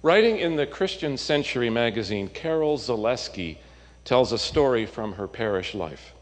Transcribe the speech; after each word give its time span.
Writing 0.00 0.38
in 0.38 0.54
the 0.54 0.66
Christian 0.66 1.16
Century 1.16 1.68
magazine, 1.70 2.28
Carol 2.28 2.78
Zaleski 2.78 3.58
tells 4.04 4.30
a 4.30 4.38
story 4.38 4.86
from 4.86 5.14
her 5.14 5.26
parish 5.26 5.74
life. 5.74 6.14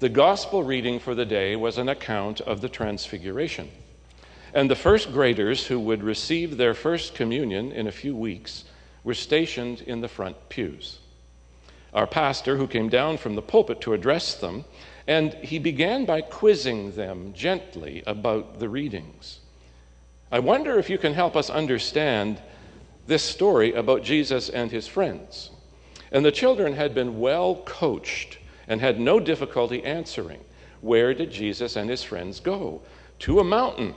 The 0.00 0.08
gospel 0.08 0.64
reading 0.64 0.98
for 0.98 1.14
the 1.14 1.24
day 1.24 1.54
was 1.54 1.78
an 1.78 1.88
account 1.88 2.40
of 2.40 2.60
the 2.60 2.68
Transfiguration. 2.68 3.70
And 4.52 4.68
the 4.68 4.74
first 4.74 5.12
graders 5.12 5.68
who 5.68 5.78
would 5.78 6.02
receive 6.02 6.56
their 6.56 6.74
first 6.74 7.14
communion 7.14 7.70
in 7.70 7.86
a 7.86 7.92
few 7.92 8.16
weeks 8.16 8.64
were 9.04 9.14
stationed 9.14 9.82
in 9.82 10.00
the 10.00 10.08
front 10.08 10.48
pews. 10.48 10.98
Our 11.94 12.08
pastor, 12.08 12.56
who 12.56 12.66
came 12.66 12.88
down 12.88 13.18
from 13.18 13.36
the 13.36 13.42
pulpit 13.42 13.80
to 13.82 13.92
address 13.92 14.34
them, 14.34 14.64
and 15.06 15.34
he 15.34 15.60
began 15.60 16.04
by 16.04 16.20
quizzing 16.20 16.96
them 16.96 17.32
gently 17.32 18.02
about 18.08 18.58
the 18.58 18.68
readings. 18.68 19.38
I 20.32 20.38
wonder 20.38 20.78
if 20.78 20.88
you 20.88 20.98
can 20.98 21.14
help 21.14 21.34
us 21.36 21.50
understand 21.50 22.40
this 23.06 23.22
story 23.22 23.72
about 23.72 24.04
Jesus 24.04 24.48
and 24.48 24.70
his 24.70 24.86
friends. 24.86 25.50
And 26.12 26.24
the 26.24 26.32
children 26.32 26.74
had 26.74 26.94
been 26.94 27.18
well 27.18 27.62
coached 27.66 28.38
and 28.68 28.80
had 28.80 29.00
no 29.00 29.18
difficulty 29.18 29.82
answering. 29.82 30.40
Where 30.80 31.12
did 31.14 31.30
Jesus 31.30 31.76
and 31.76 31.90
his 31.90 32.04
friends 32.04 32.38
go? 32.38 32.82
To 33.20 33.40
a 33.40 33.44
mountain. 33.44 33.94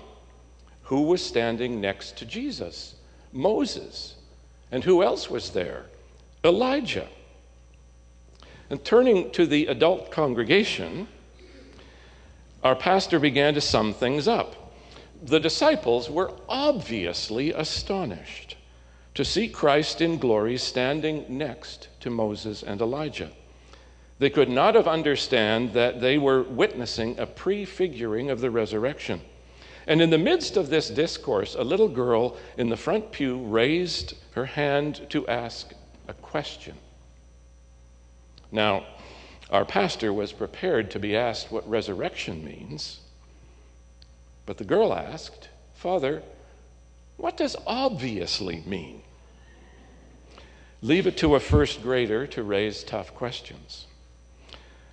Who 0.84 1.04
was 1.04 1.24
standing 1.24 1.80
next 1.80 2.18
to 2.18 2.26
Jesus? 2.26 2.96
Moses. 3.32 4.16
And 4.72 4.84
who 4.84 5.04
else 5.04 5.30
was 5.30 5.52
there? 5.52 5.86
Elijah. 6.44 7.08
And 8.70 8.84
turning 8.84 9.32
to 9.32 9.46
the 9.46 9.68
adult 9.68 10.10
congregation, 10.10 11.08
our 12.64 12.76
pastor 12.76 13.20
began 13.20 13.54
to 13.54 13.62
sum 13.62 13.94
things 13.94 14.28
up. 14.28 14.63
The 15.24 15.40
disciples 15.40 16.10
were 16.10 16.34
obviously 16.50 17.54
astonished 17.54 18.58
to 19.16 19.24
see 19.24 19.48
Christ 19.48 20.02
in 20.02 20.18
glory 20.18 20.58
standing 20.58 21.26
next 21.30 21.88
to 22.02 22.10
Moses 22.10 22.62
and 22.62 22.82
Elijah. 22.82 23.32
They 24.20 24.30
could 24.30 24.50
not 24.50 24.76
have 24.76 24.88
understood 24.88 25.72
that 25.74 26.02
they 26.02 26.18
were 26.18 26.44
witnessing 26.44 27.18
a 27.18 27.26
prefiguring 27.26 28.30
of 28.30 28.42
the 28.42 28.52
resurrection. 28.52 29.22
And 29.88 30.02
in 30.02 30.10
the 30.10 30.18
midst 30.18 30.58
of 30.58 30.70
this 30.70 30.90
discourse, 30.90 31.56
a 31.56 31.64
little 31.64 31.90
girl 31.90 32.36
in 32.58 32.68
the 32.68 32.78
front 32.78 33.14
pew 33.14 33.38
raised 33.38 34.16
her 34.32 34.46
hand 34.46 35.06
to 35.10 35.26
ask 35.28 35.72
a 36.10 36.14
question. 36.16 36.76
Now, 38.52 38.86
our 39.50 39.64
pastor 39.64 40.12
was 40.12 40.34
prepared 40.34 40.92
to 40.92 41.00
be 41.00 41.16
asked 41.16 41.50
what 41.50 41.70
resurrection 41.70 42.44
means, 42.44 43.00
but 44.46 44.58
the 44.58 44.64
girl 44.64 44.94
asked, 44.94 45.50
Father, 45.74 46.24
what 47.18 47.38
does 47.38 47.56
obviously 47.66 48.64
mean? 48.66 49.02
Leave 50.82 51.08
it 51.08 51.18
to 51.18 51.36
a 51.36 51.40
first 51.40 51.82
grader 51.82 52.28
to 52.28 52.44
raise 52.44 52.84
tough 52.84 53.16
questions. 53.16 53.88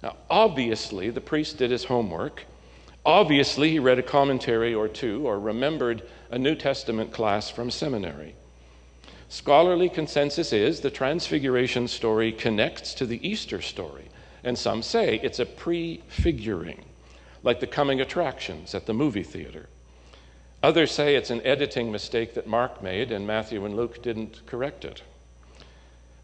Now, 0.02 0.16
obviously, 0.30 1.10
the 1.10 1.20
priest 1.20 1.58
did 1.58 1.70
his 1.70 1.84
homework. 1.84 2.44
Obviously, 3.04 3.70
he 3.70 3.78
read 3.78 3.98
a 3.98 4.02
commentary 4.02 4.72
or 4.72 4.88
two 4.88 5.26
or 5.26 5.40
remembered 5.40 6.02
a 6.30 6.38
New 6.38 6.54
Testament 6.54 7.12
class 7.12 7.50
from 7.50 7.70
seminary. 7.70 8.34
Scholarly 9.28 9.88
consensus 9.88 10.52
is 10.52 10.80
the 10.80 10.90
Transfiguration 10.90 11.88
story 11.88 12.32
connects 12.32 12.94
to 12.94 13.06
the 13.06 13.26
Easter 13.26 13.60
story, 13.60 14.08
and 14.42 14.58
some 14.58 14.82
say 14.82 15.20
it's 15.22 15.38
a 15.38 15.46
prefiguring, 15.46 16.84
like 17.42 17.60
the 17.60 17.66
coming 17.66 18.00
attractions 18.00 18.74
at 18.74 18.86
the 18.86 18.94
movie 18.94 19.22
theater. 19.22 19.68
Others 20.62 20.92
say 20.92 21.14
it's 21.14 21.30
an 21.30 21.40
editing 21.44 21.90
mistake 21.90 22.34
that 22.34 22.46
Mark 22.46 22.82
made 22.82 23.10
and 23.10 23.26
Matthew 23.26 23.64
and 23.64 23.74
Luke 23.74 24.02
didn't 24.02 24.44
correct 24.46 24.84
it. 24.84 25.02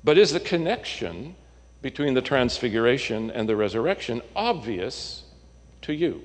But 0.05 0.19
is 0.19 0.33
the 0.33 0.41
connection 0.41 1.37
between 1.81 2.15
the 2.15 2.23
Transfiguration 2.23 3.31
and 3.31 3.49
the 3.49 3.57
resurrection 3.57 4.21
obvious 4.35 5.25
to 5.83 5.95
you? 5.95 6.23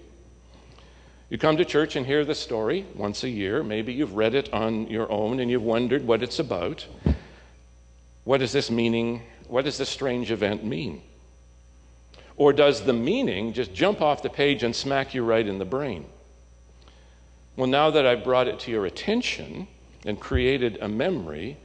You 1.30 1.38
come 1.38 1.56
to 1.56 1.64
church 1.64 1.96
and 1.96 2.06
hear 2.06 2.26
the 2.26 2.36
story 2.36 2.86
once 2.94 3.24
a 3.24 3.30
year. 3.30 3.64
Maybe 3.64 3.94
you've 3.94 4.16
read 4.16 4.36
it 4.36 4.54
on 4.54 4.88
your 4.88 5.10
own 5.10 5.40
and 5.40 5.50
you've 5.50 5.64
wondered 5.64 6.06
what 6.06 6.22
it's 6.22 6.40
about. 6.40 6.86
What 8.26 8.40
does 8.40 8.52
this 8.52 8.70
meaning, 8.70 9.22
what 9.48 9.64
does 9.64 9.78
this 9.78 9.88
strange 9.88 10.30
event 10.30 10.66
mean? 10.66 11.02
Or 12.38 12.54
does 12.54 12.82
the 12.84 12.94
meaning 12.94 13.54
just 13.54 13.74
jump 13.74 14.02
off 14.02 14.24
the 14.24 14.30
page 14.30 14.64
and 14.64 14.76
smack 14.76 15.14
you 15.14 15.24
right 15.24 15.46
in 15.46 15.60
the 15.60 15.66
brain? 15.66 16.06
Well, 17.56 17.68
now 17.68 17.92
that 17.92 18.06
I've 18.06 18.24
brought 18.24 18.48
it 18.48 18.60
to 18.62 18.72
your 18.72 18.86
attention 18.86 19.68
and 20.06 20.20
created 20.20 20.78
a 20.82 20.88
memory, 20.88 21.58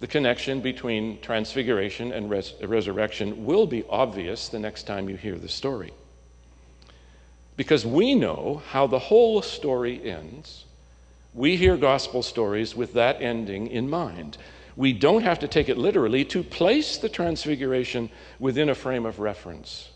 the 0.00 0.06
connection 0.06 0.60
between 0.60 1.20
transfiguration 1.20 2.12
and 2.12 2.28
res- 2.28 2.54
resurrection 2.62 3.46
will 3.46 3.66
be 3.66 3.84
obvious 3.88 4.48
the 4.48 4.58
next 4.58 4.82
time 4.84 5.08
you 5.08 5.16
hear 5.16 5.36
the 5.36 5.48
story 5.48 5.92
because 7.56 7.86
we 7.86 8.14
know 8.14 8.62
how 8.70 8.86
the 8.86 8.98
whole 8.98 9.40
story 9.42 10.02
ends. 10.04 10.64
We 11.32 11.56
hear 11.56 11.76
gospel 11.76 12.22
stories 12.22 12.74
with 12.74 12.92
that 12.94 13.22
ending 13.22 13.68
in 13.68 13.88
mind. 13.88 14.38
We 14.76 14.92
don't 14.92 15.22
have 15.22 15.38
to 15.40 15.48
take 15.48 15.68
it 15.68 15.78
literally 15.78 16.24
to 16.26 16.42
place 16.42 16.98
the 16.98 17.08
transfiguration 17.08 18.10
within 18.38 18.68
a 18.68 18.74
frame 18.74 19.06
of 19.06 19.20
reference. 19.20 19.90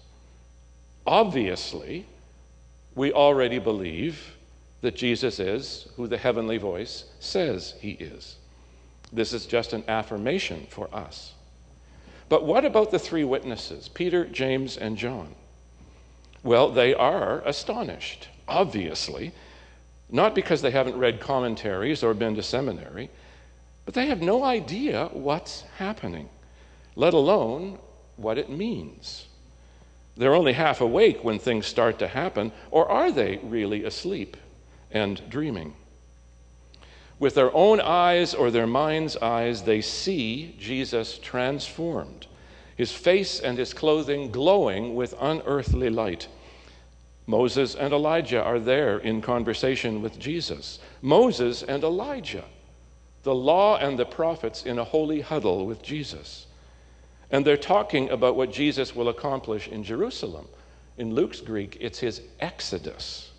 Obviously, 1.09 2.05
we 2.95 3.15
already 3.15 3.59
believe 3.59 4.37
that 4.83 4.95
Jesus 4.95 5.41
is 5.41 5.89
who 5.97 6.07
the 6.07 6.19
heavenly 6.19 6.59
voice 6.59 7.05
says 7.19 7.77
he 7.81 7.93
is. 7.93 8.37
This 9.11 9.33
is 9.33 9.47
just 9.47 9.73
an 9.73 9.85
affirmation 9.89 10.67
for 10.69 10.95
us. 10.95 11.33
But 12.29 12.45
what 12.45 12.67
about 12.67 12.91
the 12.91 12.99
three 12.99 13.25
witnesses, 13.25 13.89
Peter, 13.89 14.27
James, 14.27 14.77
and 14.77 14.99
John? 14.99 15.35
Well, 16.43 16.71
they 16.71 16.93
are 16.93 17.41
astonished, 17.47 18.29
obviously, 18.47 19.33
not 20.11 20.35
because 20.35 20.61
they 20.61 20.73
haven't 20.73 20.99
read 20.99 21.21
commentaries 21.21 22.03
or 22.03 22.13
been 22.13 22.35
to 22.35 22.43
seminary, 22.43 23.09
but 23.87 23.95
they 23.95 24.09
have 24.09 24.21
no 24.21 24.45
idea 24.45 25.09
what's 25.15 25.63
happening, 25.79 26.29
let 26.97 27.15
alone 27.15 27.79
what 28.17 28.37
it 28.37 28.51
means. 28.51 29.28
They're 30.19 30.35
only 30.35 30.53
half 30.53 30.81
awake 30.81 31.25
when 31.25 31.39
things 31.39 31.67
start 31.67 31.99
to 32.01 32.09
happen, 32.09 32.53
or 32.71 32.89
are 32.91 33.11
they 33.11 33.39
really 33.43 33.85
asleep 33.85 34.37
and 34.91 35.23
dreaming? 35.31 35.75
With 37.19 37.35
their 37.35 37.55
own 37.55 37.81
eyes 37.81 38.35
or 38.35 38.51
their 38.51 38.67
mind's 38.67 39.17
eyes, 39.17 39.63
they 39.63 39.81
see 39.81 40.55
Jesus 40.59 41.19
transformed 41.19 42.27
his 42.79 42.93
face 42.93 43.41
and 43.41 43.59
his 43.59 43.75
clothing 43.75 44.31
glowing 44.31 44.95
with 44.95 45.13
unearthly 45.21 45.91
light. 45.91 46.29
Moses 47.27 47.75
and 47.75 47.93
Elijah 47.93 48.41
are 48.43 48.61
there 48.61 48.99
in 48.99 49.21
conversation 49.21 50.01
with 50.01 50.17
Jesus. 50.19 50.79
Moses 51.03 51.65
and 51.65 51.83
Elijah, 51.83 52.45
the 53.25 53.35
law 53.35 53.77
and 53.79 53.99
the 53.99 54.07
prophets 54.07 54.65
in 54.65 54.79
a 54.79 54.85
holy 54.85 55.21
huddle 55.21 55.67
with 55.67 55.83
Jesus. 55.83 56.47
And 57.31 57.45
they're 57.45 57.57
talking 57.57 58.09
about 58.11 58.37
what 58.37 58.53
Jesus 58.53 58.95
will 58.95 59.09
accomplish 59.09 59.69
in 59.69 59.85
Jerusalem. 59.85 60.49
In 60.97 61.15
Luke's 61.15 61.41
Greek, 61.41 61.77
it's 61.81 61.99
his 61.99 62.23
exodus. 62.41 63.31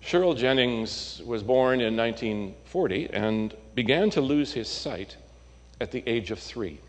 Sherrill 0.00 0.34
Jennings 0.34 1.20
was 1.24 1.42
born 1.42 1.80
in 1.80 1.96
1940 1.96 3.10
and 3.12 3.54
began 3.74 4.10
to 4.10 4.20
lose 4.20 4.52
his 4.52 4.68
sight 4.68 5.16
at 5.80 5.92
the 5.92 6.02
age 6.06 6.30
of 6.30 6.38
three. 6.38 6.80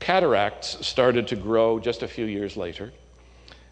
Cataracts 0.00 0.84
started 0.84 1.28
to 1.28 1.36
grow 1.36 1.78
just 1.78 2.02
a 2.02 2.08
few 2.08 2.24
years 2.24 2.56
later, 2.56 2.92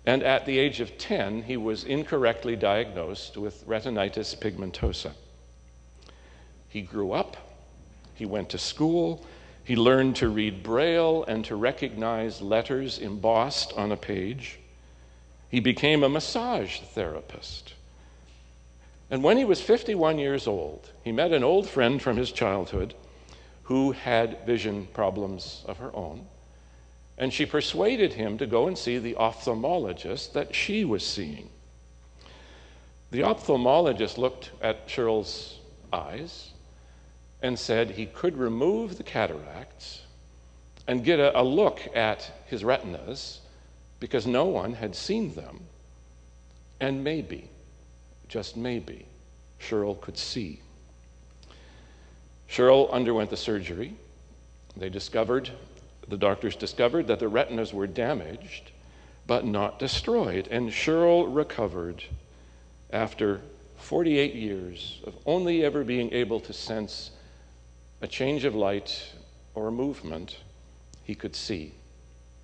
and 0.07 0.23
at 0.23 0.47
the 0.47 0.59
age 0.59 0.81
of 0.81 0.97
10, 0.97 1.43
he 1.43 1.57
was 1.57 1.85
incorrectly 1.85 2.57
diagnosed 2.57 3.37
with 3.37 3.67
retinitis 3.67 4.39
pigmentosa. 4.39 5.13
He 6.69 6.83
grew 6.83 7.13
up, 7.13 7.37
he 8.21 8.27
went 8.27 8.51
to 8.51 8.59
school, 8.59 9.25
he 9.65 9.75
learned 9.75 10.15
to 10.17 10.29
read 10.29 10.63
Braille 10.63 11.25
and 11.25 11.43
to 11.47 11.57
recognize 11.57 12.43
letters 12.43 12.99
embossed 12.99 13.73
on 13.79 13.91
a 13.91 13.97
page. 13.97 14.59
He 15.49 15.59
became 15.59 16.05
a 16.05 16.09
massage 16.11 16.81
therapist. 16.81 17.73
And 19.11 19.25
when 19.25 19.39
he 19.39 19.47
was 19.47 19.63
51 19.63 20.19
years 20.19 20.47
old, 20.47 20.93
he 21.03 21.13
met 21.13 21.33
an 21.33 21.43
old 21.43 21.67
friend 21.67 22.01
from 22.01 22.19
his 22.19 22.31
childhood 22.31 22.93
who 23.63 23.93
had 23.93 24.45
vision 24.45 24.87
problems 24.93 25.65
of 25.67 25.79
her 25.79 25.97
own. 25.97 26.27
And 27.17 27.33
she 27.33 27.47
persuaded 27.47 28.13
him 28.13 28.37
to 28.37 28.47
go 28.47 28.69
and 28.69 28.77
see 28.77 28.99
the 28.99 29.15
ophthalmologist 29.15 30.35
that 30.35 30.55
she 30.55 30.85
was 30.85 31.07
seeing. 31.07 31.49
The 33.13 33.23
ophthalmologist 33.23 34.19
looked 34.19 34.51
at 34.61 34.91
Sherrill's 34.91 35.59
eyes 35.91 36.51
and 37.43 37.59
said 37.59 37.91
he 37.91 38.07
could 38.07 38.37
remove 38.37 38.97
the 38.97 39.03
cataracts 39.03 40.03
and 40.87 41.05
get 41.05 41.19
a, 41.19 41.39
a, 41.39 41.43
look 41.43 41.81
at 41.95 42.31
his 42.47 42.65
retinas 42.65 43.41
because 43.99 44.27
no 44.27 44.45
one 44.47 44.75
had 44.75 44.95
seen 44.95 45.35
them. 45.35 45.61
And 46.81 47.05
maybe, 47.05 47.51
just 48.29 48.57
maybe, 48.57 49.07
Cheryl 49.61 50.01
could 50.01 50.17
see. 50.17 50.61
Cheryl 52.49 52.91
underwent 52.91 53.31
the 53.31 53.37
surgery. 53.37 53.95
They 54.77 54.89
discovered, 54.89 55.51
the 56.09 56.17
doctors 56.17 56.57
discovered 56.57 57.07
that 57.07 57.21
the 57.21 57.29
retinas 57.29 57.73
were 57.73 57.87
damaged 57.87 58.73
but 59.27 59.45
not 59.45 59.79
destroyed. 59.79 60.49
And 60.51 60.71
Cheryl 60.71 61.27
recovered 61.29 62.03
after 62.93 63.41
48 63.77 64.35
years 64.35 65.01
of 65.05 65.15
only 65.25 65.65
ever 65.65 65.85
being 65.85 66.13
able 66.13 66.41
to 66.41 66.53
sense 66.53 67.13
a 68.01 68.09
change 68.09 68.45
of 68.45 68.55
light 68.55 69.13
or 69.55 69.69
a 69.69 69.73
movement 69.73 70.39
he 71.03 71.15
could 71.15 71.37
see. 71.37 71.75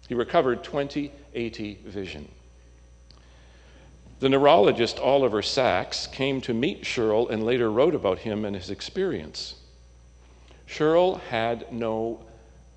He 0.09 0.15
recovered 0.15 0.63
20/80 0.63 1.83
vision. 1.85 2.29
The 4.19 4.29
neurologist 4.29 4.99
Oliver 4.99 5.43
Sacks 5.43 6.07
came 6.07 6.41
to 6.43 6.55
meet 6.55 6.85
Cheryl 6.85 7.31
and 7.31 7.45
later 7.45 7.71
wrote 7.71 7.95
about 7.95 8.21
him 8.21 8.45
and 8.45 8.57
his 8.57 8.71
experience. 8.71 9.57
Cheryl 10.67 11.21
had 11.21 11.71
no 11.73 12.25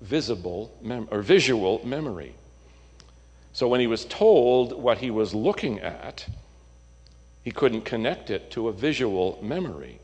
visible 0.00 0.70
mem- 0.82 1.08
or 1.10 1.22
visual 1.22 1.80
memory. 1.84 2.34
So 3.52 3.68
when 3.68 3.80
he 3.80 3.86
was 3.86 4.04
told 4.04 4.72
what 4.80 4.98
he 4.98 5.10
was 5.10 5.34
looking 5.34 5.80
at, 5.80 6.26
he 7.42 7.50
couldn't 7.50 7.82
connect 7.82 8.30
it 8.30 8.50
to 8.52 8.68
a 8.68 8.72
visual 8.72 9.38
memory. 9.42 9.98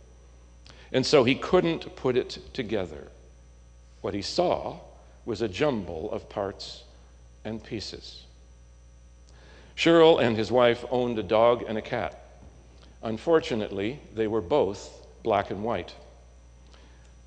And 0.92 1.04
so 1.04 1.24
he 1.24 1.34
couldn't 1.34 1.96
put 1.96 2.16
it 2.16 2.38
together. 2.52 3.08
What 4.00 4.14
he 4.14 4.22
saw 4.22 4.80
was 5.24 5.42
a 5.42 5.48
jumble 5.48 6.10
of 6.12 6.28
parts 6.28 6.84
and 7.44 7.62
pieces. 7.62 8.24
Cheryl 9.76 10.22
and 10.22 10.36
his 10.36 10.50
wife 10.50 10.84
owned 10.90 11.18
a 11.18 11.22
dog 11.22 11.64
and 11.66 11.76
a 11.76 11.82
cat. 11.82 12.22
Unfortunately, 13.02 14.00
they 14.14 14.26
were 14.26 14.40
both 14.40 15.06
black 15.22 15.50
and 15.50 15.62
white. 15.62 15.94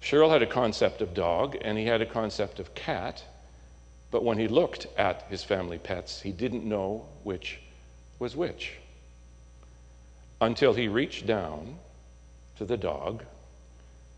Cheryl 0.01 0.31
had 0.31 0.41
a 0.41 0.47
concept 0.47 1.01
of 1.01 1.13
dog 1.13 1.57
and 1.61 1.77
he 1.77 1.85
had 1.85 2.01
a 2.01 2.05
concept 2.05 2.59
of 2.59 2.73
cat, 2.73 3.23
but 4.11 4.23
when 4.23 4.37
he 4.37 4.47
looked 4.47 4.87
at 4.97 5.23
his 5.29 5.43
family 5.43 5.77
pets, 5.77 6.21
he 6.21 6.31
didn't 6.31 6.63
know 6.63 7.05
which 7.23 7.59
was 8.17 8.35
which. 8.35 8.77
Until 10.41 10.73
he 10.73 10.87
reached 10.87 11.27
down 11.27 11.77
to 12.55 12.65
the 12.65 12.77
dog, 12.77 13.23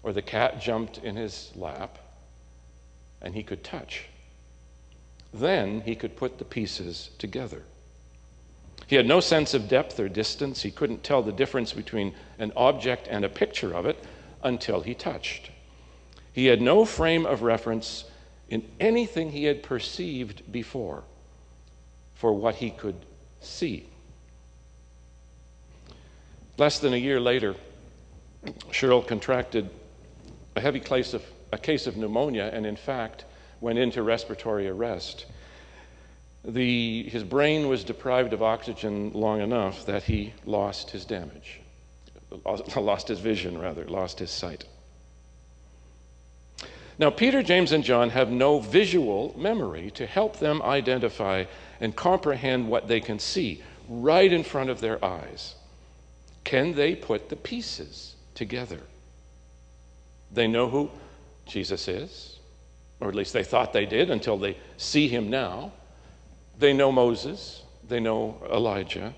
or 0.04 0.14
the 0.14 0.22
cat 0.22 0.60
jumped 0.60 0.98
in 1.00 1.16
his 1.16 1.52
lap, 1.56 1.98
and 3.22 3.36
he 3.36 3.44
could 3.44 3.64
touch. 3.64 4.06
Then 5.34 5.82
he 5.82 5.96
could 5.96 6.16
put 6.16 6.38
the 6.38 6.46
pieces 6.46 7.12
together. 7.18 7.64
He 8.88 8.96
had 8.96 9.08
no 9.08 9.20
sense 9.20 9.54
of 9.54 9.70
depth 9.70 10.00
or 10.00 10.10
distance. 10.10 10.62
He 10.62 10.72
couldn't 10.72 11.04
tell 11.04 11.22
the 11.22 11.32
difference 11.32 11.72
between 11.72 12.14
an 12.40 12.52
object 12.56 13.08
and 13.10 13.24
a 13.24 13.30
picture 13.30 13.74
of 13.74 13.86
it 13.86 14.04
until 14.44 14.82
he 14.82 14.94
touched. 14.94 15.52
He 16.34 16.48
had 16.48 16.62
no 16.62 16.84
frame 16.84 17.26
of 17.26 17.42
reference 17.42 18.06
in 18.50 18.68
anything 18.80 19.32
he 19.32 19.46
had 19.46 19.64
perceived 19.64 20.52
before 20.52 21.04
for 22.16 22.34
what 22.34 22.56
he 22.56 22.70
could 22.70 23.06
see. 23.40 23.88
Less 26.58 26.80
than 26.80 26.94
a 26.94 26.98
year 26.98 27.20
later, 27.20 27.56
Cheryl 28.72 29.06
contracted 29.06 29.70
a 30.56 30.62
heavy 30.62 30.80
case 30.80 31.14
of, 31.14 31.24
a 31.52 31.58
case 31.58 31.88
of 31.88 31.98
pneumonia 31.98 32.50
and, 32.54 32.66
in 32.66 32.76
fact, 32.76 33.26
went 33.60 33.80
into 33.80 34.04
respiratory 34.04 34.68
arrest. 34.68 35.26
The, 36.44 37.04
his 37.04 37.24
brain 37.24 37.68
was 37.68 37.84
deprived 37.84 38.34
of 38.34 38.42
oxygen 38.42 39.12
long 39.14 39.42
enough 39.42 39.86
that 39.86 40.04
he 40.04 40.34
lost 40.46 40.90
his 40.90 41.06
damage, 41.06 41.62
lost 42.76 43.08
his 43.08 43.20
vision, 43.20 43.60
rather, 43.60 43.86
lost 43.86 44.20
his 44.20 44.32
sight. 44.32 44.66
Now, 46.98 47.10
Peter, 47.10 47.42
James, 47.42 47.72
and 47.72 47.84
John 47.84 48.10
have 48.10 48.30
no 48.30 48.60
visual 48.60 49.34
memory 49.38 49.92
to 49.92 50.06
help 50.06 50.38
them 50.38 50.62
identify 50.62 51.46
and 51.80 51.96
comprehend 51.96 52.68
what 52.68 52.88
they 52.88 53.00
can 53.00 53.18
see 53.18 53.64
right 53.88 54.32
in 54.32 54.44
front 54.44 54.70
of 54.70 54.82
their 54.82 55.04
eyes. 55.04 55.56
Can 56.44 56.74
they 56.74 56.96
put 56.96 57.30
the 57.30 57.36
pieces 57.36 58.16
together? 58.36 58.82
They 60.34 60.48
know 60.48 60.70
who 60.70 60.90
Jesus 61.46 61.88
is, 61.88 62.40
or 63.00 63.10
at 63.10 63.16
least 63.16 63.34
they 63.34 63.44
thought 63.44 63.74
they 63.74 63.86
did 63.86 64.10
until 64.10 64.38
they 64.38 64.58
see 64.78 65.08
him 65.08 65.30
now. 65.30 65.74
They 66.58 66.74
know 66.74 66.92
Moses, 66.92 67.64
they 67.88 68.00
know 68.00 68.42
Elijah. 68.52 69.14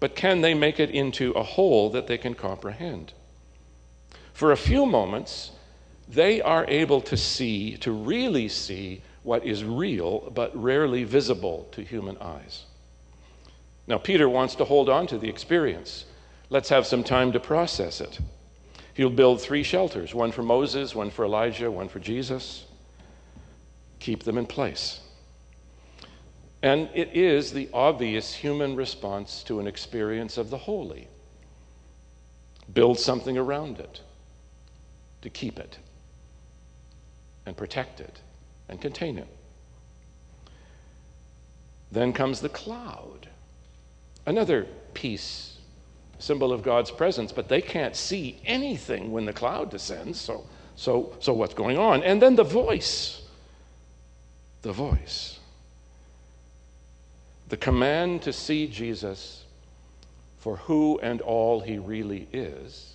But 0.00 0.14
can 0.14 0.40
they 0.40 0.54
make 0.54 0.78
it 0.78 0.90
into 0.90 1.32
a 1.32 1.42
whole 1.42 1.90
that 1.90 2.06
they 2.06 2.18
can 2.18 2.34
comprehend? 2.34 3.12
For 4.32 4.52
a 4.52 4.56
few 4.56 4.86
moments, 4.86 5.50
they 6.08 6.40
are 6.40 6.64
able 6.68 7.00
to 7.02 7.16
see, 7.16 7.76
to 7.78 7.90
really 7.90 8.48
see 8.48 9.02
what 9.24 9.44
is 9.44 9.64
real 9.64 10.30
but 10.30 10.56
rarely 10.56 11.04
visible 11.04 11.68
to 11.72 11.82
human 11.82 12.16
eyes. 12.18 12.64
Now, 13.86 13.98
Peter 13.98 14.28
wants 14.28 14.54
to 14.56 14.64
hold 14.64 14.88
on 14.88 15.06
to 15.08 15.18
the 15.18 15.28
experience. 15.28 16.04
Let's 16.50 16.68
have 16.68 16.86
some 16.86 17.02
time 17.02 17.32
to 17.32 17.40
process 17.40 18.00
it. 18.00 18.20
He'll 18.98 19.10
build 19.10 19.40
three 19.40 19.62
shelters 19.62 20.12
one 20.12 20.32
for 20.32 20.42
Moses, 20.42 20.92
one 20.92 21.10
for 21.10 21.24
Elijah, 21.24 21.70
one 21.70 21.88
for 21.88 22.00
Jesus. 22.00 22.64
Keep 24.00 24.24
them 24.24 24.36
in 24.36 24.44
place. 24.44 24.98
And 26.64 26.90
it 26.92 27.10
is 27.14 27.52
the 27.52 27.68
obvious 27.72 28.34
human 28.34 28.74
response 28.74 29.44
to 29.44 29.60
an 29.60 29.68
experience 29.68 30.36
of 30.36 30.50
the 30.50 30.58
holy. 30.58 31.06
Build 32.74 32.98
something 32.98 33.38
around 33.38 33.78
it 33.78 34.00
to 35.22 35.30
keep 35.30 35.60
it 35.60 35.78
and 37.46 37.56
protect 37.56 38.00
it 38.00 38.18
and 38.68 38.80
contain 38.80 39.16
it. 39.16 39.28
Then 41.92 42.12
comes 42.12 42.40
the 42.40 42.48
cloud, 42.48 43.28
another 44.26 44.66
piece, 44.92 45.57
symbol 46.18 46.52
of 46.52 46.62
God's 46.62 46.90
presence, 46.90 47.32
but 47.32 47.48
they 47.48 47.60
can't 47.60 47.96
see 47.96 48.40
anything 48.44 49.12
when 49.12 49.24
the 49.24 49.32
cloud 49.32 49.70
descends. 49.70 50.20
So, 50.20 50.46
so, 50.76 51.16
so 51.20 51.32
what's 51.32 51.54
going 51.54 51.78
on? 51.78 52.02
And 52.02 52.20
then 52.20 52.36
the 52.36 52.44
voice, 52.44 53.22
the 54.62 54.72
voice, 54.72 55.38
the 57.48 57.56
command 57.56 58.22
to 58.22 58.32
see 58.32 58.66
Jesus 58.66 59.44
for 60.38 60.56
who 60.56 60.98
and 61.00 61.20
all 61.20 61.60
he 61.60 61.78
really 61.78 62.28
is, 62.32 62.94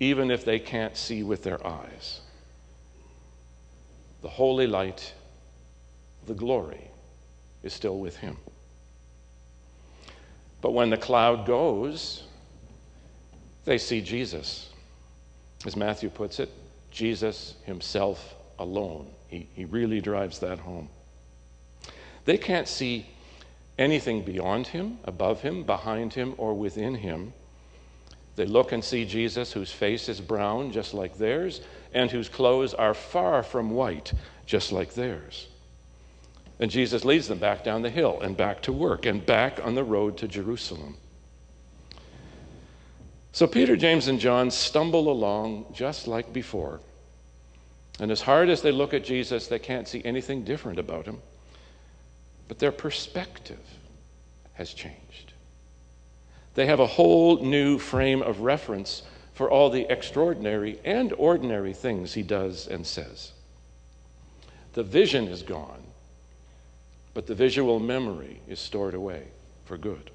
even 0.00 0.30
if 0.30 0.44
they 0.44 0.58
can't 0.58 0.96
see 0.96 1.22
with 1.22 1.42
their 1.42 1.64
eyes 1.66 2.20
the 4.24 4.30
holy 4.30 4.66
light, 4.66 5.12
the 6.24 6.32
glory, 6.32 6.90
is 7.62 7.74
still 7.74 7.98
with 7.98 8.16
him. 8.16 8.38
But 10.64 10.72
when 10.72 10.88
the 10.88 10.96
cloud 10.96 11.44
goes, 11.44 12.22
they 13.66 13.76
see 13.76 14.00
Jesus. 14.00 14.70
As 15.66 15.76
Matthew 15.76 16.08
puts 16.08 16.40
it, 16.40 16.50
Jesus 16.90 17.56
himself 17.64 18.34
alone. 18.58 19.10
He, 19.26 19.46
he 19.52 19.66
really 19.66 20.00
drives 20.00 20.38
that 20.38 20.58
home. 20.58 20.88
They 22.24 22.38
can't 22.38 22.66
see 22.66 23.06
anything 23.76 24.22
beyond 24.22 24.68
him, 24.68 25.00
above 25.04 25.42
him, 25.42 25.64
behind 25.64 26.14
him, 26.14 26.32
or 26.38 26.54
within 26.54 26.94
him. 26.94 27.34
They 28.34 28.46
look 28.46 28.72
and 28.72 28.82
see 28.82 29.04
Jesus, 29.04 29.52
whose 29.52 29.70
face 29.70 30.08
is 30.08 30.18
brown, 30.18 30.72
just 30.72 30.94
like 30.94 31.18
theirs, 31.18 31.60
and 31.92 32.10
whose 32.10 32.30
clothes 32.30 32.72
are 32.72 32.94
far 32.94 33.42
from 33.42 33.72
white, 33.72 34.14
just 34.46 34.72
like 34.72 34.94
theirs. 34.94 35.46
And 36.60 36.70
Jesus 36.70 37.04
leads 37.04 37.28
them 37.28 37.38
back 37.38 37.64
down 37.64 37.82
the 37.82 37.90
hill 37.90 38.20
and 38.20 38.36
back 38.36 38.62
to 38.62 38.72
work 38.72 39.06
and 39.06 39.24
back 39.24 39.60
on 39.64 39.74
the 39.74 39.84
road 39.84 40.16
to 40.18 40.28
Jerusalem. 40.28 40.96
So 43.32 43.48
Peter, 43.48 43.76
James, 43.76 44.06
and 44.06 44.20
John 44.20 44.50
stumble 44.50 45.10
along 45.10 45.66
just 45.72 46.06
like 46.06 46.32
before. 46.32 46.80
And 47.98 48.10
as 48.10 48.20
hard 48.20 48.48
as 48.48 48.62
they 48.62 48.70
look 48.70 48.94
at 48.94 49.04
Jesus, 49.04 49.48
they 49.48 49.58
can't 49.58 49.88
see 49.88 50.02
anything 50.04 50.44
different 50.44 50.78
about 50.78 51.06
him. 51.06 51.20
But 52.46 52.58
their 52.58 52.72
perspective 52.72 53.58
has 54.52 54.72
changed. 54.72 55.32
They 56.54 56.66
have 56.66 56.80
a 56.80 56.86
whole 56.86 57.42
new 57.42 57.78
frame 57.78 58.22
of 58.22 58.40
reference 58.40 59.02
for 59.32 59.50
all 59.50 59.70
the 59.70 59.90
extraordinary 59.90 60.78
and 60.84 61.12
ordinary 61.14 61.72
things 61.72 62.14
he 62.14 62.22
does 62.22 62.68
and 62.68 62.86
says. 62.86 63.32
The 64.74 64.84
vision 64.84 65.26
is 65.26 65.42
gone, 65.42 65.82
but 67.14 67.26
the 67.26 67.34
visual 67.34 67.78
memory 67.78 68.40
is 68.48 68.58
stored 68.58 68.94
away 68.94 69.28
for 69.64 69.78
good. 69.78 70.10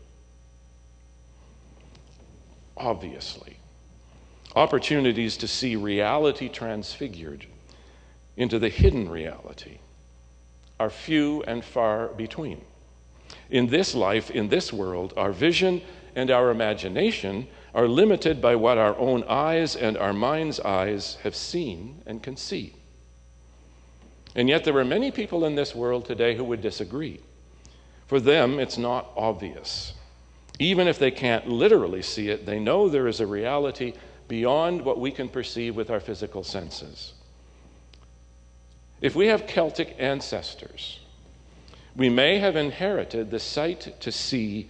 Obviously, 2.78 3.58
opportunities 4.56 5.38
to 5.38 5.48
see 5.48 5.76
reality 5.76 6.50
transfigured 6.50 7.46
into 8.38 8.60
the 8.60 8.70
hidden 8.70 9.10
reality 9.10 9.80
are 10.80 10.90
few 10.90 11.44
and 11.44 11.64
far 11.64 12.08
between. 12.10 12.62
In 13.50 13.68
this 13.68 13.94
life, 13.96 14.32
in 14.32 14.50
this 14.50 14.72
world, 14.72 15.14
our 15.18 15.32
vision 15.32 15.82
and 16.16 16.32
our 16.32 16.50
imagination 16.52 17.48
are 17.74 17.88
limited 17.88 18.42
by 18.42 18.56
what 18.56 18.78
our 18.78 18.98
own 18.98 19.24
eyes 19.26 19.76
and 19.76 19.98
our 19.98 20.14
mind's 20.14 20.60
eyes 20.62 21.18
have 21.24 21.36
seen 21.36 22.02
and 22.06 22.24
can 22.24 22.36
see. 22.36 22.79
And 24.36 24.48
yet, 24.48 24.64
there 24.64 24.78
are 24.78 24.86
many 24.86 25.12
people 25.12 25.46
in 25.46 25.56
this 25.56 25.74
world 25.74 26.06
today 26.06 26.36
who 26.36 26.44
would 26.44 26.62
disagree. 26.62 27.20
For 28.08 28.20
them, 28.20 28.60
it's 28.60 28.78
not 28.78 29.12
obvious. 29.16 29.94
Even 30.60 30.88
if 30.88 31.00
they 31.00 31.12
can't 31.12 31.48
literally 31.48 32.02
see 32.02 32.30
it, 32.30 32.46
they 32.46 32.60
know 32.60 32.90
there 32.90 33.08
is 33.08 33.20
a 33.20 33.28
reality 33.28 33.94
beyond 34.28 34.84
what 34.84 35.00
we 35.00 35.12
can 35.12 35.30
perceive 35.30 35.76
with 35.76 35.90
our 35.90 36.00
physical 36.00 36.44
senses. 36.44 37.14
If 39.02 39.16
we 39.16 39.28
have 39.28 39.48
Celtic 39.48 39.96
ancestors, 39.98 41.00
we 41.96 42.10
may 42.10 42.38
have 42.38 42.56
inherited 42.56 43.32
the 43.32 43.40
sight 43.40 43.96
to 44.00 44.12
see 44.12 44.70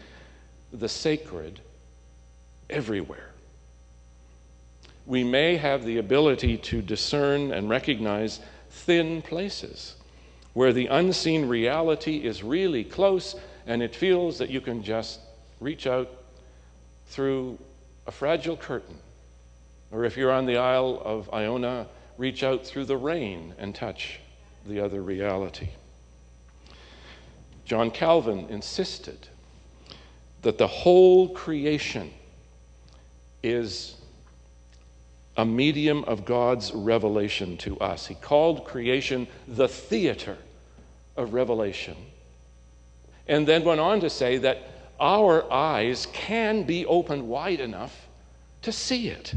the 0.72 0.90
sacred 0.90 1.62
everywhere. 2.70 3.32
We 5.06 5.24
may 5.24 5.58
have 5.58 5.84
the 5.84 5.98
ability 5.98 6.58
to 6.58 6.82
discern 6.82 7.52
and 7.52 7.70
recognize 7.70 8.40
thin 8.70 9.22
places 9.22 9.96
where 10.54 10.74
the 10.74 10.88
unseen 10.88 11.48
reality 11.48 12.18
is 12.18 12.44
really 12.44 12.84
close 12.84 13.36
and 13.68 13.82
it 13.84 13.96
feels 13.96 14.38
that 14.38 14.50
you 14.50 14.62
can 14.62 14.84
just 14.84 15.20
reach 15.60 15.88
out 15.88 16.10
through 17.06 17.58
a 18.08 18.12
fragile 18.12 18.58
curtain. 18.58 18.98
Or 19.92 20.06
if 20.06 20.18
you're 20.18 20.32
on 20.32 20.46
the 20.46 20.58
Isle 20.58 21.02
of 21.04 21.32
Iona, 21.34 21.88
reach 22.18 22.44
out 22.44 22.66
through 22.66 22.86
the 22.86 22.98
rain 22.98 23.54
and 23.58 23.74
touch 23.74 24.20
the 24.66 24.80
other 24.80 25.02
reality. 25.02 25.70
John 27.66 27.92
Calvin 27.92 28.48
insisted 28.50 29.28
that 30.42 30.58
the 30.58 30.68
whole 30.68 31.30
creation 31.30 32.12
is 33.44 33.96
a 35.40 35.46
medium 35.46 36.04
of 36.04 36.26
God's 36.26 36.74
revelation 36.74 37.56
to 37.60 37.80
us. 37.80 38.08
He 38.08 38.16
called 38.16 38.66
creation 38.66 39.26
the 39.48 39.70
theater 39.70 40.38
of 41.16 41.34
revelation. 41.34 41.96
And 43.26 43.48
then 43.48 43.64
went 43.64 43.80
on 43.80 44.02
to 44.02 44.10
say 44.10 44.38
that 44.40 44.70
our 45.00 45.50
eyes 45.50 46.08
can 46.12 46.64
be 46.64 46.86
opened 46.86 47.26
wide 47.26 47.62
enough 47.62 48.10
to 48.64 48.74
see 48.74 49.08
it. 49.08 49.34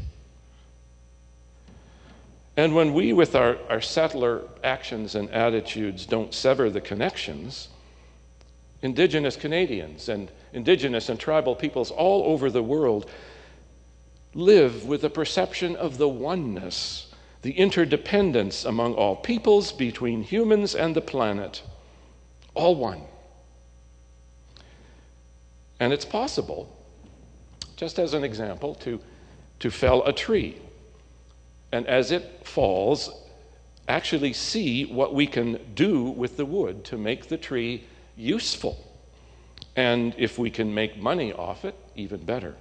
And 2.56 2.74
when 2.74 2.94
we, 2.94 3.12
with 3.12 3.36
our, 3.36 3.56
our 3.68 3.80
settler 3.80 4.42
actions 4.64 5.14
and 5.14 5.30
attitudes, 5.30 6.04
don't 6.04 6.34
sever 6.34 6.68
the 6.68 6.80
connections, 6.80 7.68
Indigenous 8.82 9.36
Canadians 9.36 10.08
and 10.08 10.32
Indigenous 10.52 11.08
and 11.08 11.20
tribal 11.20 11.54
peoples 11.54 11.92
all 11.92 12.24
over 12.24 12.50
the 12.50 12.62
world 12.62 13.08
live 14.34 14.84
with 14.84 15.04
a 15.04 15.10
perception 15.10 15.76
of 15.76 15.98
the 15.98 16.08
oneness, 16.08 17.12
the 17.42 17.52
interdependence 17.52 18.64
among 18.64 18.94
all 18.94 19.16
peoples, 19.16 19.72
between 19.72 20.22
humans 20.22 20.74
and 20.74 20.94
the 20.94 21.00
planet, 21.00 21.62
all 22.54 22.74
one. 22.76 23.02
And 25.80 25.92
it's 25.92 26.04
possible, 26.04 26.74
just 27.76 27.98
as 27.98 28.14
an 28.14 28.24
example, 28.24 28.74
to, 28.76 29.00
to 29.60 29.70
fell 29.70 30.04
a 30.04 30.12
tree. 30.12 30.58
And 31.72 31.86
as 31.86 32.12
it 32.12 32.46
falls, 32.46 33.10
actually 33.88 34.32
see 34.32 34.84
what 34.84 35.14
we 35.14 35.26
can 35.26 35.58
do 35.74 36.04
with 36.04 36.36
the 36.36 36.44
wood 36.44 36.84
to 36.84 36.96
make 36.96 37.26
the 37.26 37.36
tree 37.36 37.84
useful. 38.16 38.78
And 39.74 40.14
if 40.18 40.38
we 40.38 40.50
can 40.50 40.72
make 40.72 40.96
money 40.96 41.32
off 41.32 41.64
it, 41.64 41.74
even 41.96 42.24
better. 42.24 42.54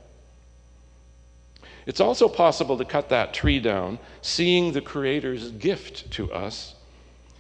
It's 1.86 2.00
also 2.00 2.28
possible 2.28 2.78
to 2.78 2.86
cut 2.86 3.10
that 3.10 3.34
tree 3.34 3.60
down, 3.60 4.00
seeing 4.22 4.72
the 4.72 4.82
Creator's 4.82 5.52
gift 5.52 6.12
to 6.12 6.32
us, 6.32 6.76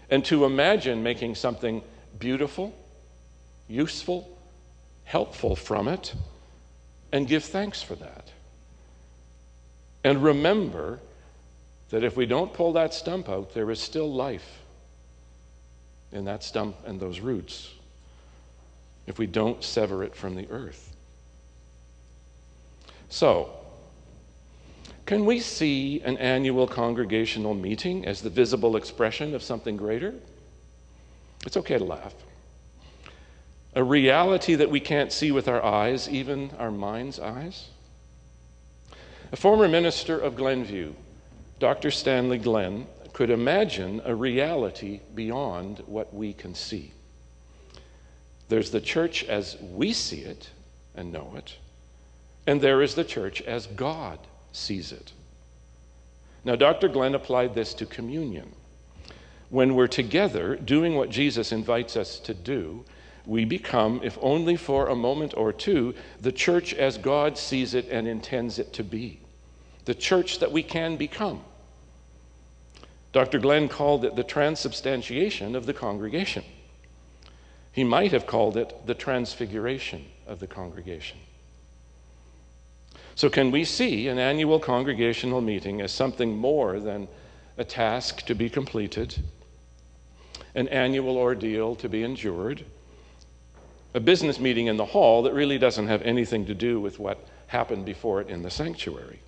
and 0.10 0.26
to 0.26 0.46
imagine 0.46 1.04
making 1.04 1.36
something 1.36 1.84
beautiful, 2.20 2.74
useful, 3.68 4.38
helpful 5.04 5.56
from 5.56 5.88
it, 5.88 6.14
and 7.12 7.28
give 7.28 7.44
thanks 7.44 7.82
for 7.82 7.96
that. 7.96 8.32
And 10.04 10.24
remember 10.24 11.00
that 11.90 12.04
if 12.04 12.18
we 12.18 12.26
don't 12.26 12.54
pull 12.54 12.74
that 12.74 12.94
stump 12.94 13.30
out, 13.30 13.54
there 13.54 13.70
is 13.70 13.80
still 13.80 14.12
life 14.12 14.60
in 16.12 16.26
that 16.26 16.44
stump 16.44 16.76
and 16.86 17.00
those 17.00 17.20
roots 17.20 17.72
if 19.08 19.18
we 19.20 19.28
don't 19.28 19.64
sever 19.64 20.04
it 20.04 20.16
from 20.16 20.36
the 20.36 20.48
earth. 20.50 20.96
So, 23.10 23.61
can 25.12 25.25
we 25.25 25.41
see 25.41 26.00
an 26.06 26.18
annual 26.20 26.65
congregational 26.65 27.53
meeting 27.53 28.06
as 28.06 28.22
the 28.22 28.30
visible 28.30 28.77
expression 28.77 29.36
of 29.36 29.44
something 29.44 29.75
greater? 29.75 30.13
It's 31.46 31.58
okay 31.58 31.77
to 31.77 31.84
laugh. 31.84 32.15
A 33.75 33.84
reality 33.84 34.56
that 34.56 34.72
we 34.72 34.80
can't 34.80 35.12
see 35.12 35.34
with 35.34 35.50
our 35.50 35.62
eyes, 35.62 36.08
even 36.08 36.51
our 36.58 36.72
mind's 36.72 37.20
eyes? 37.20 37.68
A 39.34 39.36
former 39.36 39.68
minister 39.68 40.18
of 40.18 40.38
Glenview, 40.38 40.94
Dr. 41.60 41.91
Stanley 41.91 42.38
Glenn, 42.38 42.88
could 43.12 43.32
imagine 43.32 44.01
a 44.06 44.15
reality 44.15 45.01
beyond 45.13 45.80
what 45.88 46.13
we 46.13 46.32
can 46.32 46.56
see. 46.56 46.94
There's 48.48 48.72
the 48.72 48.80
church 48.80 49.25
as 49.25 49.58
we 49.60 49.91
see 49.91 50.22
it 50.22 50.51
and 50.96 51.12
know 51.12 51.34
it, 51.36 51.58
and 52.48 52.62
there 52.62 52.82
is 52.82 52.96
the 52.96 53.03
church 53.03 53.41
as 53.41 53.68
God 53.68 54.18
sees 54.51 54.91
it. 54.91 55.13
Now, 56.43 56.55
Dr. 56.55 56.88
Glenn 56.88 57.15
applied 57.15 57.53
this 57.53 57.74
to 57.75 57.86
communion. 57.86 58.51
When 59.50 59.75
we're 59.75 59.88
together 59.88 60.55
doing 60.55 60.96
what 60.96 61.10
Jesus 61.10 61.51
invites 61.51 61.98
us 61.98 62.20
to 62.20 62.34
do, 62.34 62.86
we 63.25 63.46
become, 63.46 64.00
if 64.03 64.17
only 64.22 64.55
for 64.55 64.88
a 64.88 64.96
moment 64.96 65.34
or 65.38 65.53
two, 65.53 65.93
the 66.20 66.31
church 66.31 66.74
as 66.74 66.98
God 66.98 67.38
sees 67.38 67.74
it 67.74 67.88
and 67.89 68.08
intends 68.08 68.58
it 68.58 68.74
to 68.74 68.84
be, 68.84 69.20
the 69.86 69.93
church 69.93 70.39
that 70.39 70.51
we 70.51 70.63
can 70.63 70.96
become. 70.96 71.43
Dr. 73.12 73.39
Glenn 73.39 73.67
called 73.67 74.05
it 74.05 74.15
the 74.15 74.24
transubstantiation 74.24 75.55
of 75.55 75.65
the 75.65 75.74
congregation. 75.74 76.43
He 77.72 77.84
might 77.84 78.12
have 78.12 78.25
called 78.25 78.58
it 78.58 78.74
the 78.86 78.96
transfiguration 78.96 80.05
of 80.25 80.39
the 80.39 80.48
congregation. 80.48 81.17
So, 83.15 83.30
can 83.30 83.51
we 83.51 83.65
see 83.65 84.08
an 84.08 84.18
annual 84.18 84.60
congregational 84.60 85.41
meeting 85.41 85.82
as 85.82 85.91
something 85.91 86.36
more 86.36 86.80
than 86.80 87.08
a 87.58 87.63
task 87.63 88.25
to 88.25 88.36
be 88.36 88.50
completed, 88.50 89.15
an 90.56 90.68
annual 90.70 91.18
ordeal 91.18 91.75
to 91.75 91.89
be 91.89 92.03
endured, 92.03 92.65
a 93.94 94.00
business 94.00 94.39
meeting 94.39 94.68
in 94.68 94.77
the 94.77 94.86
hall 94.86 95.24
that 95.24 95.34
really 95.34 95.58
doesn't 95.58 95.88
have 95.88 96.01
anything 96.03 96.46
to 96.46 96.53
do 96.53 96.80
with 96.80 97.00
what 97.00 97.27
happened 97.48 97.86
before 97.86 98.22
it 98.22 98.30
in 98.30 98.41
the 98.41 98.50
sanctuary? 98.50 99.20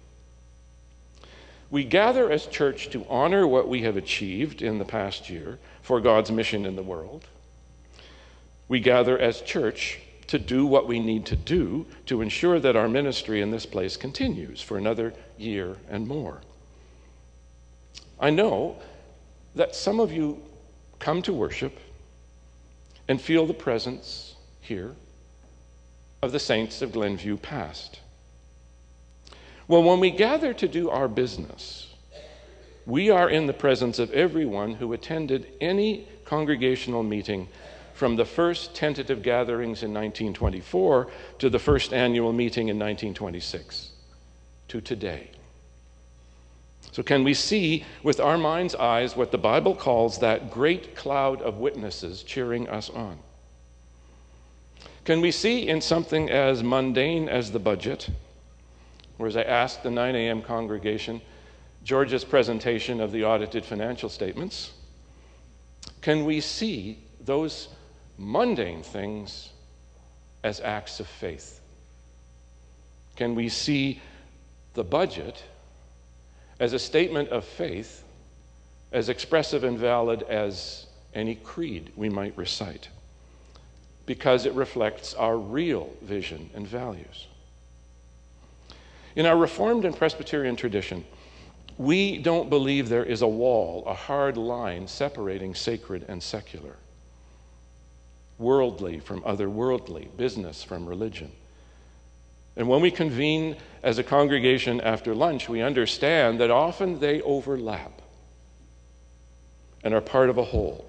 We 1.70 1.84
gather 1.84 2.32
as 2.32 2.46
church 2.46 2.90
to 2.92 3.06
honor 3.10 3.48
what 3.48 3.68
we 3.68 3.82
have 3.82 3.98
achieved 3.98 4.62
in 4.62 4.78
the 4.78 4.86
past 4.86 5.30
year 5.30 5.60
for 5.82 6.00
God's 6.00 6.32
mission 6.32 6.66
in 6.66 6.76
the 6.76 6.84
world. 6.84 7.28
We 8.68 8.80
gather 8.80 9.18
as 9.18 9.42
church 9.42 10.00
to 10.34 10.40
do 10.40 10.66
what 10.66 10.88
we 10.88 11.00
need 11.00 11.28
to 11.28 11.36
do 11.36 11.86
to 12.08 12.20
ensure 12.20 12.60
that 12.60 12.76
our 12.76 12.90
ministry 12.90 13.40
in 13.40 13.52
this 13.52 13.68
place 13.68 13.96
continues 13.96 14.60
for 14.60 14.80
another 14.80 15.14
year 15.38 15.78
and 15.92 16.08
more. 16.08 16.42
I 18.20 18.32
know 18.32 18.78
that 19.54 19.76
some 19.76 20.00
of 20.00 20.12
you 20.12 20.42
come 20.98 21.22
to 21.22 21.32
worship 21.32 21.78
and 23.08 23.22
feel 23.22 23.46
the 23.46 23.54
presence 23.54 24.34
here 24.60 24.96
of 26.24 26.32
the 26.32 26.40
saints 26.40 26.82
of 26.82 26.94
Glenview 26.94 27.38
past. 27.38 28.00
Well, 29.68 29.84
when 29.84 30.00
we 30.00 30.10
gather 30.10 30.52
to 30.52 30.68
do 30.68 30.90
our 30.90 31.08
business, 31.08 31.94
we 32.88 33.12
are 33.12 33.30
in 33.30 33.46
the 33.46 33.54
presence 33.54 34.00
of 34.00 34.10
everyone 34.14 34.74
who 34.74 34.94
attended 34.94 35.46
any 35.62 36.08
congregational 36.26 37.04
meeting 37.04 37.50
from 37.94 38.16
the 38.16 38.26
first 38.26 38.76
tentative 38.76 39.22
gatherings 39.22 39.84
in 39.84 39.94
1924 39.94 41.08
to 41.40 41.50
the 41.50 41.60
first 41.60 41.94
annual 41.94 42.34
meeting 42.34 42.70
in 42.70 42.78
1926 42.78 43.92
to 44.68 44.82
today. 44.82 45.30
So, 46.92 47.02
can 47.02 47.24
we 47.24 47.34
see 47.34 47.86
with 48.04 48.20
our 48.20 48.38
mind's 48.38 48.76
eyes 48.76 49.16
what 49.16 49.32
the 49.32 49.38
Bible 49.38 49.76
calls 49.76 50.20
that 50.20 50.52
great 50.52 50.96
cloud 50.96 51.42
of 51.42 51.58
witnesses 51.58 52.24
cheering 52.24 52.68
us 52.68 52.90
on? 52.90 53.18
Can 55.06 55.22
we 55.22 55.32
see 55.32 55.68
in 55.68 55.82
something 55.82 56.30
as 56.30 56.64
mundane 56.64 57.28
as 57.28 57.52
the 57.52 57.60
budget, 57.60 58.10
or 59.18 59.28
as 59.28 59.36
I 59.36 59.42
asked 59.42 59.84
the 59.84 59.92
9 59.92 60.16
a.m. 60.16 60.42
congregation, 60.42 61.22
George's 61.84 62.24
presentation 62.24 63.02
of 63.02 63.12
the 63.12 63.24
audited 63.26 63.66
financial 63.66 64.10
statements, 64.10 64.72
can 66.02 66.26
we 66.26 66.40
see 66.40 67.00
those 67.20 67.70
mundane 68.18 68.84
things 68.84 69.50
as 70.44 70.60
acts 70.60 71.00
of 71.00 71.08
faith? 71.08 71.60
Can 73.16 73.36
we 73.36 73.50
see 73.50 74.02
the 74.74 74.84
budget 74.84 75.44
as 76.60 76.74
a 76.74 76.80
statement 76.80 77.30
of 77.30 77.44
faith, 77.44 78.04
as 78.92 79.10
expressive 79.10 79.64
and 79.64 79.78
valid 79.78 80.24
as 80.24 80.88
any 81.14 81.36
creed 81.36 81.92
we 81.96 82.10
might 82.10 82.36
recite, 82.38 82.90
because 84.06 84.46
it 84.46 84.54
reflects 84.54 85.14
our 85.14 85.38
real 85.38 85.90
vision 86.02 86.50
and 86.54 86.68
values. 86.68 87.28
In 89.16 89.26
our 89.26 89.38
Reformed 89.38 89.86
and 89.86 89.96
Presbyterian 89.96 90.56
tradition, 90.56 91.06
we 91.78 92.18
don't 92.18 92.50
believe 92.50 92.90
there 92.90 93.04
is 93.04 93.22
a 93.22 93.28
wall, 93.28 93.84
a 93.86 93.94
hard 93.94 94.38
line 94.38 94.88
separating 94.88 95.56
sacred 95.56 96.06
and 96.08 96.22
secular, 96.22 96.78
worldly 98.38 99.00
from 99.00 99.22
otherworldly, 99.22 100.16
business 100.18 100.64
from 100.64 100.86
religion. 100.86 101.32
And 102.56 102.68
when 102.68 102.82
we 102.82 102.92
convene 102.92 103.58
as 103.82 103.98
a 103.98 104.04
congregation 104.04 104.80
after 104.82 105.16
lunch, 105.16 105.50
we 105.50 105.62
understand 105.62 106.40
that 106.40 106.52
often 106.52 107.00
they 107.00 107.22
overlap 107.22 108.02
and 109.84 109.94
are 109.94 110.02
part 110.02 110.30
of 110.30 110.38
a 110.38 110.44
whole. 110.44 110.86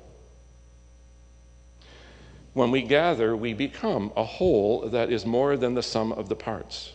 When 2.53 2.71
we 2.71 2.83
gather, 2.83 3.37
we 3.37 3.53
become 3.53 4.13
a 4.17 4.25
whole 4.25 4.89
that 4.91 5.11
is 5.11 5.27
more 5.27 5.57
than 5.57 5.75
the 5.75 5.83
sum 5.83 6.13
of 6.13 6.29
the 6.29 6.37
parts. 6.37 6.93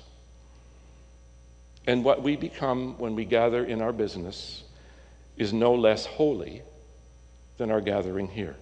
And 1.85 2.03
what 2.03 2.21
we 2.21 2.35
become 2.35 2.97
when 2.97 3.15
we 3.15 3.25
gather 3.25 3.65
in 3.65 3.81
our 3.81 3.91
business 3.91 4.63
is 5.35 5.51
no 5.51 5.73
less 5.73 6.05
holy 6.05 6.61
than 7.57 7.71
our 7.71 7.81
gathering 7.81 8.27
here. 8.27 8.55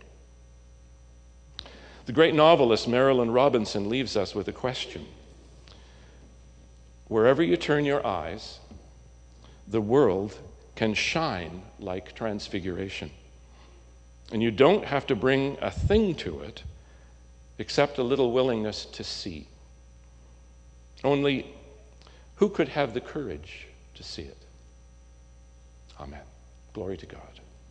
The 2.07 2.13
great 2.13 2.33
novelist 2.33 2.87
Marilynne 2.87 3.33
Robinson 3.33 3.89
leaves 3.89 4.15
us 4.15 4.33
with 4.33 4.47
a 4.47 4.53
question. 4.53 5.05
Wherever 7.09 7.43
you 7.43 7.57
turn 7.57 7.83
your 7.83 8.05
eyes, 8.07 8.59
the 9.67 9.81
world 9.81 10.39
can 10.75 10.93
shine 10.93 11.63
like 11.79 12.15
transfiguration. 12.15 13.11
And 14.31 14.41
you 14.41 14.51
don't 14.51 14.85
have 14.85 15.05
to 15.07 15.17
bring 15.17 15.57
a 15.61 15.69
thing 15.69 16.15
to 16.15 16.39
it 16.39 16.63
except 17.57 17.97
a 17.97 18.03
little 18.03 18.31
willingness 18.31 18.85
to 18.85 19.03
see. 19.03 19.49
Only 21.03 21.53
who 22.35 22.47
could 22.47 22.69
have 22.69 22.93
the 22.93 23.01
courage 23.01 23.67
to 23.95 24.03
see 24.03 24.21
it? 24.21 24.37
Amen. 25.99 26.23
Glory 26.71 26.95
to 26.95 27.05
God. 27.05 27.36